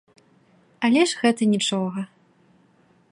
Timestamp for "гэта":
1.25-1.41